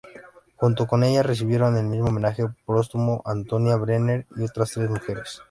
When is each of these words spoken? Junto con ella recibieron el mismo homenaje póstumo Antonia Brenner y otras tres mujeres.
Junto 0.55 0.87
con 0.87 1.03
ella 1.03 1.21
recibieron 1.21 1.77
el 1.77 1.85
mismo 1.85 2.07
homenaje 2.07 2.47
póstumo 2.65 3.21
Antonia 3.23 3.75
Brenner 3.75 4.25
y 4.35 4.41
otras 4.41 4.71
tres 4.71 4.89
mujeres. 4.89 5.39